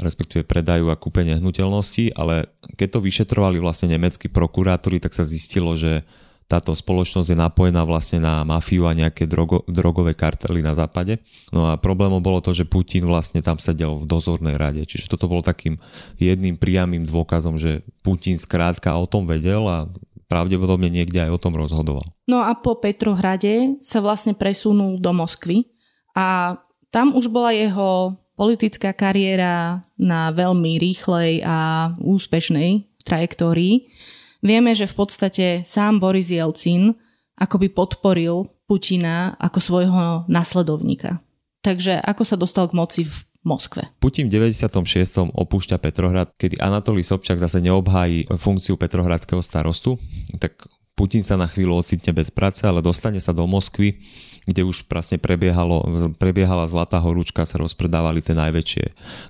[0.01, 5.77] respektíve predajú a kúpe nehnuteľnosti, ale keď to vyšetrovali vlastne nemeckí prokurátori, tak sa zistilo,
[5.77, 6.05] že
[6.53, 11.17] táto spoločnosť je napojená vlastne na mafiu a nejaké drogo, drogové kartely na západe.
[11.49, 14.83] No a problémom bolo to, že Putin vlastne tam sedel v dozornej rade.
[14.83, 15.79] Čiže toto bolo takým
[16.19, 19.87] jedným priamým dôkazom, že Putin skrátka o tom vedel a
[20.33, 22.01] pravdepodobne niekde aj o tom rozhodoval.
[22.25, 25.69] No a po Petrohrade sa vlastne presunul do Moskvy
[26.17, 26.57] a
[26.89, 33.93] tam už bola jeho politická kariéra na veľmi rýchlej a úspešnej trajektórii.
[34.41, 36.97] Vieme, že v podstate sám Boris Jelcin
[37.37, 41.21] akoby podporil Putina ako svojho nasledovníka.
[41.61, 43.91] Takže ako sa dostal k moci v Moskve.
[43.99, 45.35] Putin v 96.
[45.35, 49.99] opúšťa Petrohrad, kedy Anatolí Sobčak zase neobhájí funkciu petrohradského starostu,
[50.39, 50.63] tak
[50.95, 53.99] Putin sa na chvíľu ocitne bez práce, ale dostane sa do Moskvy,
[54.47, 55.83] kde už prasne prebiehalo,
[56.15, 58.85] prebiehala zlatá horúčka, sa rozpredávali tie najväčšie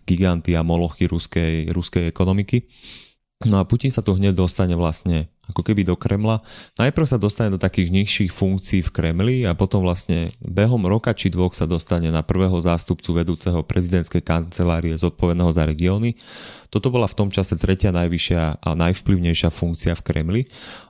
[0.06, 2.70] giganty a molochy ruskej, ruskej ekonomiky.
[3.50, 6.40] No a Putin sa tu hneď dostane vlastne ako keby do Kremla.
[6.80, 11.28] Najprv sa dostane do takých nižších funkcií v Kremli a potom vlastne behom roka či
[11.28, 16.16] dvoch sa dostane na prvého zástupcu vedúceho prezidentskej kancelárie zodpovedného za regióny.
[16.72, 20.42] Toto bola v tom čase tretia najvyššia a najvplyvnejšia funkcia v Kremli.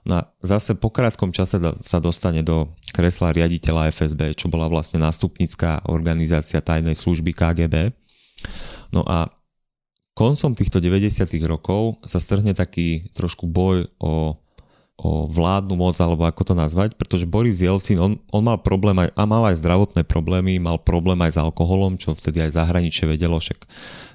[0.05, 5.89] No zase po krátkom čase sa dostane do kresla riaditeľa FSB, čo bola vlastne nástupnická
[5.89, 7.89] organizácia tajnej služby KGB.
[8.93, 9.33] No a
[10.13, 11.25] koncom týchto 90.
[11.49, 14.37] rokov sa strhne taký trošku boj o
[14.93, 19.09] o vládnu moc, alebo ako to nazvať, pretože Boris Jelcin, on, on mal problém aj,
[19.17, 23.41] a mal aj zdravotné problémy, mal problém aj s alkoholom, čo vtedy aj zahraničie vedelo,
[23.41, 23.65] však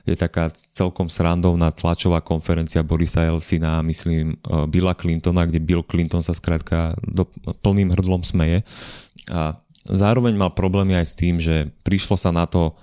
[0.06, 6.22] je taká celkom srandovná tlačová konferencia Borisa Jelcina, myslím, e, Billa Clintona, kde Bill Clinton
[6.22, 7.26] sa skrátka do,
[7.58, 8.62] plným hrdlom smeje.
[9.34, 12.78] A zároveň mal problémy aj s tým, že prišlo sa na to,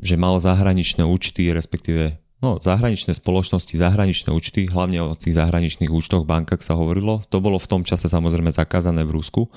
[0.00, 6.22] že mal zahraničné účty, respektíve no, zahraničné spoločnosti, zahraničné účty, hlavne o tých zahraničných účtoch
[6.22, 7.22] v bankách sa hovorilo.
[7.34, 9.50] To bolo v tom čase samozrejme zakázané v Rusku.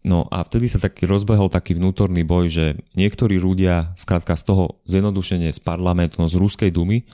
[0.00, 2.66] No a vtedy sa taký rozbehol taký vnútorný boj, že
[2.96, 7.04] niektorí ľudia, skrátka z toho zjednodušenie z parlamentu, no z Ruskej dumy,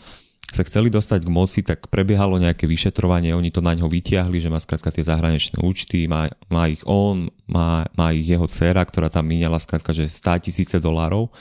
[0.47, 4.47] sa chceli dostať k moci, tak prebiehalo nejaké vyšetrovanie, oni to na ňo vytiahli, že
[4.47, 9.11] má skrátka tie zahraničné účty, má, má ich on, má, má ich jeho dcera, ktorá
[9.11, 11.35] tam miniala skrátka, že 100 tisíce dolárov.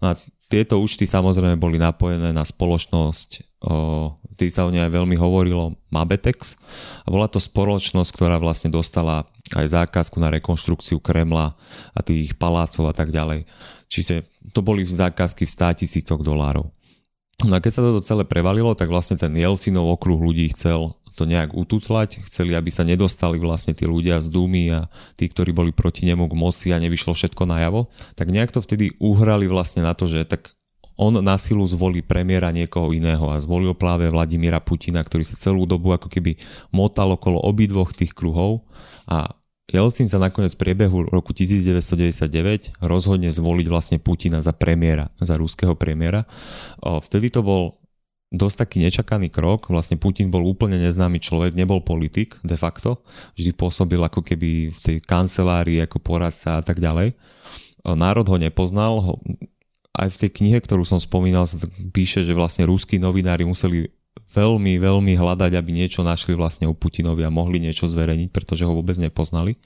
[0.00, 5.74] A tieto účty samozrejme boli napojené na spoločnosť, o, tý sa o nej veľmi hovorilo,
[5.90, 6.54] Mabetex.
[7.02, 9.26] A bola to spoločnosť, ktorá vlastne dostala
[9.58, 11.58] aj zákazku na rekonštrukciu Kremla
[11.94, 13.46] a tých palácov a tak ďalej.
[13.90, 16.70] Čiže to boli zákazky v 100 tisícoch dolárov.
[17.44, 21.24] No a keď sa toto celé prevalilo, tak vlastne ten Jelcinov okruh ľudí chcel to
[21.24, 25.72] nejak ututlať, chceli, aby sa nedostali vlastne tí ľudia z Dúmy a tí, ktorí boli
[25.72, 29.96] proti nemu k moci a nevyšlo všetko najavo, tak nejak to vtedy uhrali vlastne na
[29.96, 30.52] to, že tak
[30.96, 35.68] on na silu zvolí premiéra niekoho iného a zvolil práve Vladimíra Putina, ktorý sa celú
[35.68, 36.40] dobu ako keby
[36.72, 38.64] motal okolo obidvoch tých kruhov.
[39.04, 39.36] A
[39.68, 45.76] Jelcin sa nakoniec v priebehu roku 1999 rozhodne zvoliť vlastne Putina za premiéra, za ruského
[45.76, 46.24] premiéra.
[46.80, 47.76] Vtedy to bol
[48.34, 49.70] dosť taký nečakaný krok.
[49.70, 52.98] Vlastne Putin bol úplne neznámy človek, nebol politik de facto.
[53.38, 57.14] Vždy pôsobil ako keby v tej kancelárii ako poradca a tak ďalej.
[57.86, 59.22] Národ ho nepoznal.
[59.94, 61.56] Aj v tej knihe, ktorú som spomínal, sa
[61.94, 63.88] píše, že vlastne ruskí novinári museli
[64.34, 68.74] veľmi, veľmi hľadať, aby niečo našli vlastne u Putinovi a mohli niečo zverejniť, pretože ho
[68.74, 69.56] vôbec nepoznali.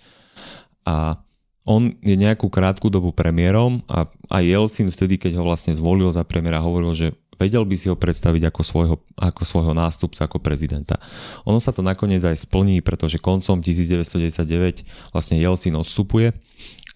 [0.84, 1.18] A
[1.64, 6.22] on je nejakú krátku dobu premiérom a aj Jelcin vtedy, keď ho vlastne zvolil za
[6.22, 7.08] premiéra, hovoril, že
[7.40, 11.00] vedel by si ho predstaviť ako svojho, ako svojho nástupca, ako prezidenta.
[11.48, 14.85] Ono sa to nakoniec aj splní, pretože koncom 1999
[15.16, 16.37] vlastne Jelcin odstupuje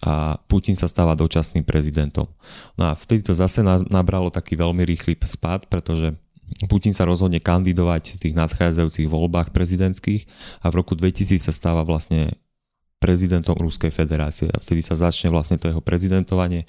[0.05, 2.29] a Putin sa stáva dočasným prezidentom.
[2.77, 6.13] No a vtedy to zase nabralo taký veľmi rýchly spad, pretože
[6.69, 10.29] Putin sa rozhodne kandidovať v tých nadchádzajúcich voľbách prezidentských
[10.61, 12.37] a v roku 2000 sa stáva vlastne
[13.05, 16.65] prezidentom Ruskej federácie a vtedy sa začne vlastne to jeho prezidentovanie.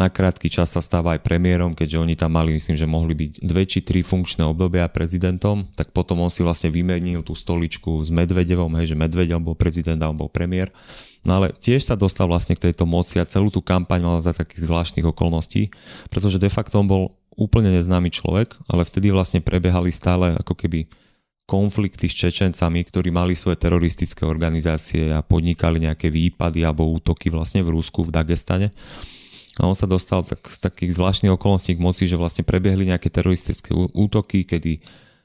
[0.00, 3.44] Na krátky čas sa stáva aj premiérom, keďže oni tam mali, myslím, že mohli byť
[3.44, 8.08] dve či tri funkčné obdobia prezidentom, tak potom on si vlastne vymenil tú stoličku s
[8.08, 10.72] Medvedevom, hej, že Medvedev bol prezident a on bol premiér.
[11.28, 14.32] No ale tiež sa dostal vlastne k tejto moci a celú tú kampaň mal za
[14.32, 15.68] takých zvláštnych okolností,
[16.08, 20.88] pretože de facto on bol úplne neznámy človek, ale vtedy vlastne prebiehali stále ako keby
[21.44, 27.60] konflikty s Čečencami, ktorí mali svoje teroristické organizácie a podnikali nejaké výpady alebo útoky vlastne
[27.60, 28.72] v Rusku, v Dagestane.
[29.60, 33.12] A on sa dostal tak, z takých zvláštnych okolností k moci, že vlastne prebiehli nejaké
[33.12, 34.82] teroristické útoky, kedy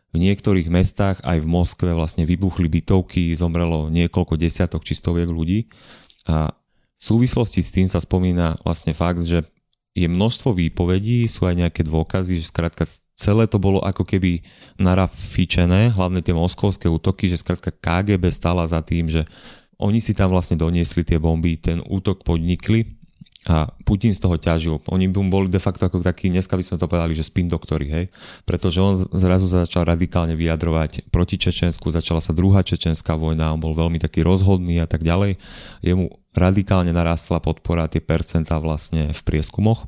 [0.10, 5.70] v niektorých mestách aj v Moskve vlastne vybuchli bytovky, zomrelo niekoľko desiatok či stoviek ľudí.
[6.30, 6.54] A
[7.00, 9.48] v súvislosti s tým sa spomína vlastne fakt, že
[9.98, 12.86] je množstvo výpovedí, sú aj nejaké dôkazy, že skrátka
[13.20, 14.40] celé to bolo ako keby
[14.80, 19.28] narafičené, hlavne tie moskovské útoky, že skrátka KGB stala za tým, že
[19.76, 22.96] oni si tam vlastne doniesli tie bomby, ten útok podnikli
[23.48, 24.84] a Putin z toho ťažil.
[24.92, 27.88] Oni by boli de facto ako taký, dneska by sme to povedali, že spin doktory,
[27.88, 28.06] hej.
[28.44, 33.72] Pretože on zrazu začal radikálne vyjadrovať proti Čečensku, začala sa druhá čečenská vojna, on bol
[33.72, 35.40] veľmi taký rozhodný a tak ďalej.
[35.80, 39.88] Jemu radikálne narastla podpora tie percentá vlastne v prieskumoch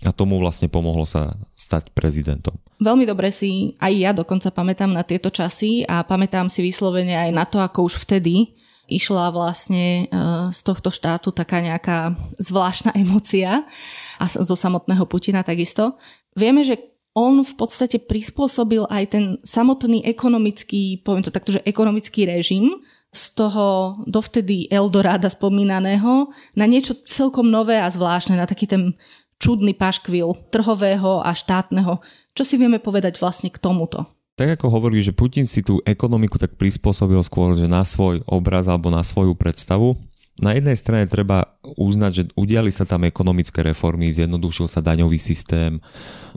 [0.00, 2.56] a tomu vlastne pomohlo sa stať prezidentom.
[2.80, 7.30] Veľmi dobre si aj ja dokonca pamätám na tieto časy a pamätám si vyslovene aj
[7.36, 8.56] na to, ako už vtedy
[8.90, 10.14] išla vlastne e,
[10.50, 13.68] z tohto štátu taká nejaká zvláštna emocia
[14.16, 16.00] a zo samotného Putina takisto.
[16.32, 16.80] Vieme, že
[17.12, 23.34] on v podstate prispôsobil aj ten samotný ekonomický, poviem to takto, že ekonomický režim z
[23.34, 28.94] toho dovtedy Eldoráda spomínaného na niečo celkom nové a zvláštne, na taký ten
[29.40, 32.04] čudný paškvil trhového a štátneho.
[32.36, 34.06] Čo si vieme povedať vlastne k tomuto?
[34.40, 38.72] tak ako hovorí, že Putin si tú ekonomiku tak prispôsobil skôr, že na svoj obraz
[38.72, 40.00] alebo na svoju predstavu.
[40.40, 45.84] Na jednej strane treba uznať, že udiali sa tam ekonomické reformy, zjednodušil sa daňový systém,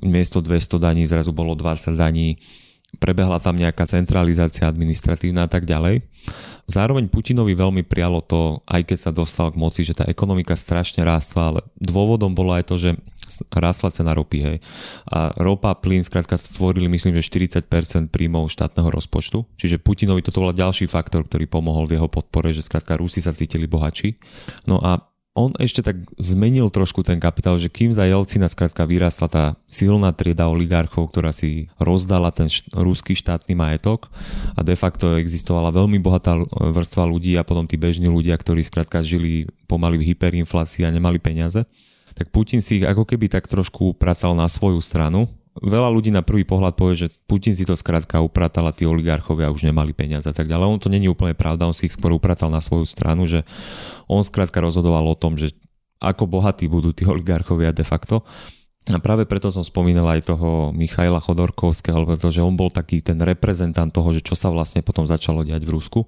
[0.04, 2.36] miesto 200 daní zrazu bolo 20 daní,
[2.98, 6.06] prebehla tam nejaká centralizácia administratívna a tak ďalej.
[6.70, 11.04] Zároveň Putinovi veľmi prialo to, aj keď sa dostal k moci, že tá ekonomika strašne
[11.04, 12.96] rástla, ale dôvodom bolo aj to, že
[13.52, 14.58] rástla cena ropy, hej.
[15.08, 19.48] A ropa, plyn, skrátka stvorili, myslím, že 40% príjmov štátneho rozpočtu.
[19.60, 23.36] Čiže Putinovi toto bol ďalší faktor, ktorý pomohol v jeho podpore, že skrátka Rusi sa
[23.36, 24.20] cítili bohači.
[24.68, 29.28] No a on ešte tak zmenil trošku ten kapitál, že kým za Jelcina skrátka vyrastla
[29.28, 34.14] tá silná trieda oligarchov, ktorá si rozdala ten št- ruský štátny majetok
[34.54, 39.02] a de facto existovala veľmi bohatá vrstva ľudí a potom tí bežní ľudia, ktorí skrátka
[39.02, 41.66] žili pomaly v hyperinflácii a nemali peniaze,
[42.14, 45.26] tak Putin si ich ako keby tak trošku pracal na svoju stranu
[45.62, 49.54] veľa ľudí na prvý pohľad povie, že Putin si to skrátka upratal a tí oligarchovia
[49.54, 50.66] už nemali peniaze a tak ďalej.
[50.66, 53.46] On to není úplne pravda, on si ich skôr upratal na svoju stranu, že
[54.10, 55.54] on skrátka rozhodoval o tom, že
[56.02, 58.26] ako bohatí budú tí oligarchovia de facto.
[58.92, 63.88] A práve preto som spomínal aj toho Michaila Chodorkovského, pretože on bol taký ten reprezentant
[63.88, 66.04] toho, že čo sa vlastne potom začalo diať v Rusku.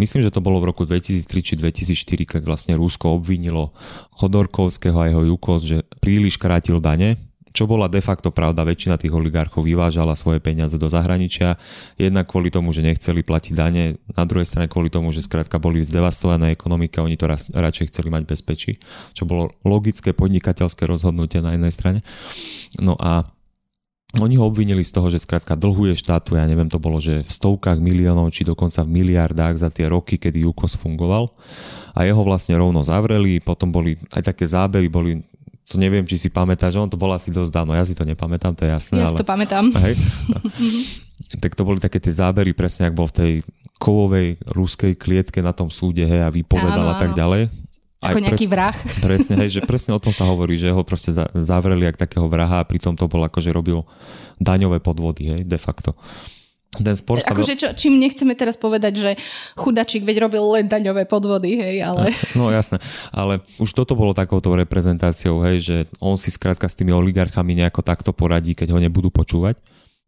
[0.00, 3.76] Myslím, že to bolo v roku 2003 či 2004, keď vlastne Rusko obvinilo
[4.16, 7.20] Chodorkovského a jeho Jukos, že príliš krátil dane
[7.54, 11.54] čo bola de facto pravda, väčšina tých oligarchov vyvážala svoje peniaze do zahraničia,
[11.94, 15.78] jednak kvôli tomu, že nechceli platiť dane, na druhej strane kvôli tomu, že skrátka boli
[15.86, 18.82] zdevastované ekonomika, oni to raz, radšej chceli mať bezpečí,
[19.14, 22.00] čo bolo logické podnikateľské rozhodnutie na jednej strane.
[22.82, 23.22] No a
[24.14, 27.30] oni ho obvinili z toho, že skrátka dlhuje štátu, ja neviem, to bolo, že v
[27.30, 31.34] stovkách miliónov, či dokonca v miliardách za tie roky, kedy UKOS fungoval.
[31.98, 35.18] A jeho vlastne rovno zavreli, potom boli aj také zábery, boli
[35.64, 38.52] to neviem, či si pamätáš, on to bolo asi dosť dávno, ja si to nepamätám,
[38.52, 39.00] to je jasné.
[39.00, 39.16] Ja ale...
[39.16, 39.72] si to pamätám.
[39.72, 39.94] Hej.
[41.42, 43.32] tak to boli také tie zábery, presne ak bol v tej
[43.80, 47.48] kovovej ruskej klietke na tom súde, hej, a vypovedal áno, a tak ďalej.
[48.04, 48.76] Ako Aj nejaký vrah.
[49.08, 52.60] Presne, hej, že presne o tom sa hovorí, že ho proste zavreli ak takého vraha
[52.60, 53.80] a pritom to bol ako, že robil
[54.36, 55.96] daňové podvody, hej, de facto
[56.82, 57.30] ten spor sa...
[57.30, 59.10] Akože čo, čím nechceme teraz povedať, že
[59.54, 62.10] chudačík veď robil len daňové podvody, hej, ale...
[62.34, 62.82] No jasné,
[63.14, 67.86] ale už toto bolo takouto reprezentáciou, hej, že on si skrátka s tými oligarchami nejako
[67.86, 69.60] takto poradí, keď ho nebudú počúvať.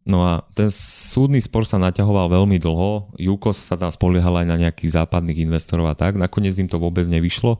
[0.07, 3.11] No a ten súdny spor sa naťahoval veľmi dlho.
[3.19, 6.15] Jukos sa tam spoliehal aj na nejakých západných investorov a tak.
[6.15, 7.59] Nakoniec im to vôbec nevyšlo.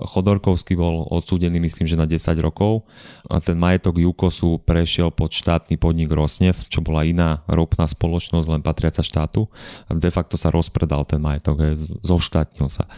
[0.00, 2.88] Chodorkovský bol odsúdený myslím, že na 10 rokov.
[3.28, 8.64] A ten majetok Jukosu prešiel pod štátny podnik Rosnev, čo bola iná ropná spoločnosť, len
[8.64, 9.52] patriaca štátu.
[9.84, 12.88] A de facto sa rozpredal ten majetok, zoštátnil sa.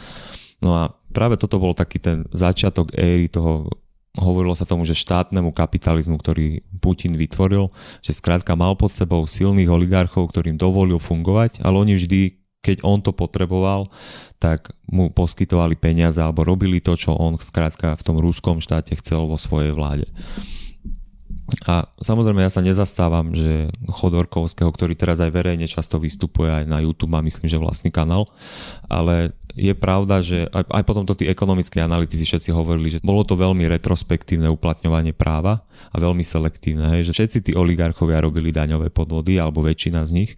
[0.63, 3.75] No a práve toto bol taký ten začiatok éry toho
[4.15, 9.71] hovorilo sa tomu, že štátnemu kapitalizmu, ktorý Putin vytvoril, že skrátka mal pod sebou silných
[9.71, 12.21] oligarchov, ktorým dovolil fungovať, ale oni vždy,
[12.63, 13.91] keď on to potreboval,
[14.39, 19.27] tak mu poskytovali peniaze alebo robili to, čo on skrátka v tom ruskom štáte chcel
[19.27, 20.07] vo svojej vláde.
[21.65, 26.83] A samozrejme ja sa nezastávam, že Chodorkovského, ktorý teraz aj verejne často vystupuje aj na
[26.83, 28.29] YouTube, má myslím, že vlastný kanál,
[28.91, 33.23] ale je pravda, že aj, aj potom to tí ekonomickí analytici všetci hovorili, že bolo
[33.23, 35.63] to veľmi retrospektívne uplatňovanie práva
[35.95, 40.31] a veľmi selektívne, hej, že všetci tí oligarchovia robili daňové podvody, alebo väčšina z nich,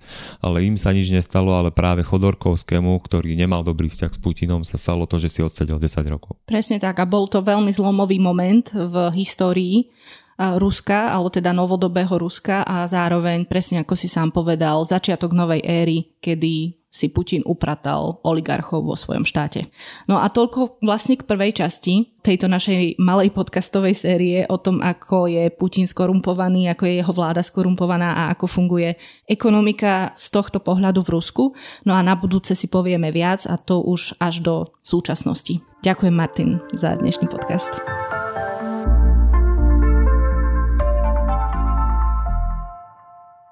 [0.44, 4.76] ale im sa nič nestalo, ale práve Chodorkovskému, ktorý nemal dobrý vzťah s Putinom, sa
[4.76, 6.36] stalo to, že si odsedel 10 rokov.
[6.44, 9.88] Presne tak a bol to veľmi zlomový moment v histórii
[10.36, 16.12] Ruska, alebo teda novodobého Ruska a zároveň, presne ako si sám povedal, začiatok novej éry,
[16.20, 19.68] kedy si Putin upratal oligarchov vo svojom štáte.
[20.08, 25.28] No a toľko vlastne k prvej časti tejto našej malej podcastovej série o tom, ako
[25.28, 28.96] je Putin skorumpovaný, ako je jeho vláda skorumpovaná a ako funguje
[29.28, 31.44] ekonomika z tohto pohľadu v Rusku.
[31.84, 35.60] No a na budúce si povieme viac a to už až do súčasnosti.
[35.84, 37.76] Ďakujem Martin za dnešný podcast.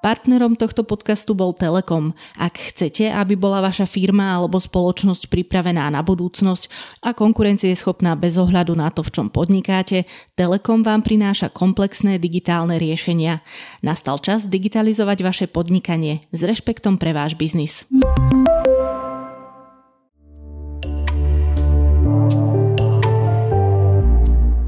[0.04, 2.12] Partnerom tohto podcastu bol Telekom.
[2.36, 6.68] Ak chcete, aby bola vaša firma alebo spoločnosť pripravená na budúcnosť
[7.08, 10.04] a konkurencie schopná bez ohľadu na to, v čom podnikáte,
[10.36, 13.40] Telekom vám prináša komplexné digitálne riešenia.
[13.80, 17.88] Nastal čas digitalizovať vaše podnikanie s rešpektom pre váš biznis.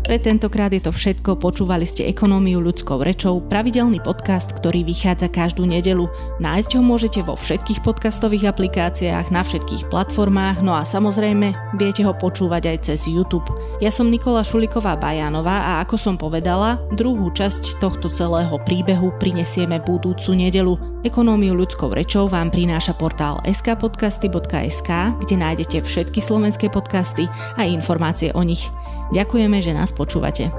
[0.07, 5.67] Pre tentokrát je to všetko, počúvali ste Ekonómiu ľudskou rečou, pravidelný podcast, ktorý vychádza každú
[5.67, 6.07] nedelu.
[6.39, 12.15] Nájsť ho môžete vo všetkých podcastových aplikáciách, na všetkých platformách, no a samozrejme viete ho
[12.15, 13.51] počúvať aj cez YouTube.
[13.83, 19.83] Ja som Nikola Šuliková Bajanová a ako som povedala, druhú časť tohto celého príbehu prinesieme
[19.83, 20.79] budúcu nedelu.
[21.03, 24.91] Ekonómiu ľudskou rečou vám prináša portál skpodcasty.sk,
[25.27, 27.27] kde nájdete všetky slovenské podcasty
[27.59, 28.71] a informácie o nich.
[29.15, 30.51] Ďakujeme, že nás počúvate.